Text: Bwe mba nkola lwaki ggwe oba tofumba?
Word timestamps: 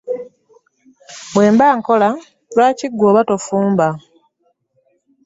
Bwe 1.33 1.47
mba 1.53 1.67
nkola 1.77 2.09
lwaki 2.53 2.87
ggwe 2.89 3.05
oba 3.11 3.21
tofumba? 3.29 3.87